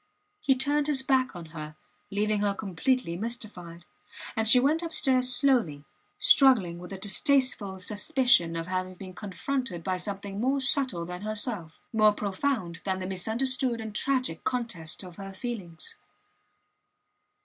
[0.39, 1.75] He turned his back on her,
[2.09, 3.85] leaving her completely mystified.
[4.35, 5.83] And she went upstairs slowly,
[6.17, 11.79] struggling with a distasteful suspicion of having been confronted by something more subtle than herself
[11.93, 15.93] more profound than the misunderstood and tragic contest of her feelings.